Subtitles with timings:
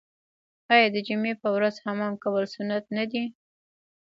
[0.73, 3.23] آیا د جمعې په ورځ حمام کول سنت نه دي؟